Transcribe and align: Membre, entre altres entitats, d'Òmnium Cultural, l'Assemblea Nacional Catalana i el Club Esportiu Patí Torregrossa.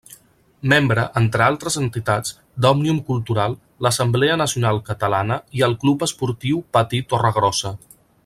Membre, 0.71 1.01
entre 1.19 1.43
altres 1.47 1.75
entitats, 1.81 2.31
d'Òmnium 2.65 3.01
Cultural, 3.11 3.55
l'Assemblea 3.87 4.39
Nacional 4.43 4.81
Catalana 4.89 5.39
i 5.61 5.63
el 5.69 5.77
Club 5.85 6.07
Esportiu 6.09 6.65
Patí 6.79 7.05
Torregrossa. 7.13 7.75